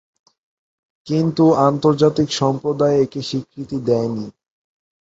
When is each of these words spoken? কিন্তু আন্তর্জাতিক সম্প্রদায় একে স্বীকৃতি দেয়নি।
কিন্তু 1.07 1.45
আন্তর্জাতিক 1.67 2.29
সম্প্রদায় 2.41 2.95
একে 3.03 3.21
স্বীকৃতি 3.29 3.77
দেয়নি। 3.87 4.25